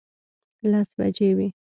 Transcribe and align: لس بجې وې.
لس 0.71 0.89
بجې 0.97 1.29
وې. 1.37 1.47